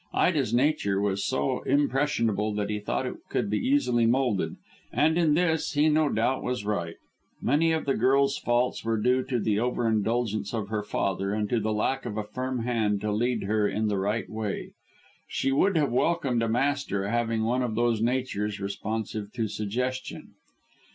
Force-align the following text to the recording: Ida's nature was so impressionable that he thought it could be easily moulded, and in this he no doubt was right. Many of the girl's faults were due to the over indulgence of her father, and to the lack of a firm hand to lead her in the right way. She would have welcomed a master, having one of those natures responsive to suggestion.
Ida's 0.15 0.51
nature 0.51 0.99
was 0.99 1.23
so 1.23 1.61
impressionable 1.61 2.55
that 2.55 2.71
he 2.71 2.79
thought 2.79 3.05
it 3.05 3.17
could 3.29 3.51
be 3.51 3.59
easily 3.59 4.07
moulded, 4.07 4.55
and 4.91 5.15
in 5.15 5.35
this 5.35 5.73
he 5.73 5.89
no 5.89 6.09
doubt 6.09 6.41
was 6.41 6.65
right. 6.65 6.95
Many 7.39 7.71
of 7.71 7.85
the 7.85 7.93
girl's 7.93 8.35
faults 8.35 8.83
were 8.83 8.97
due 8.97 9.21
to 9.23 9.37
the 9.39 9.59
over 9.59 9.87
indulgence 9.87 10.55
of 10.55 10.69
her 10.69 10.81
father, 10.81 11.31
and 11.35 11.47
to 11.51 11.59
the 11.59 11.71
lack 11.71 12.07
of 12.07 12.17
a 12.17 12.23
firm 12.23 12.63
hand 12.63 12.99
to 13.01 13.11
lead 13.11 13.43
her 13.43 13.67
in 13.67 13.89
the 13.89 13.99
right 13.99 14.27
way. 14.27 14.73
She 15.27 15.51
would 15.51 15.77
have 15.77 15.91
welcomed 15.91 16.41
a 16.41 16.49
master, 16.49 17.07
having 17.07 17.43
one 17.43 17.61
of 17.61 17.75
those 17.75 18.01
natures 18.01 18.59
responsive 18.59 19.31
to 19.33 19.47
suggestion. 19.47 20.33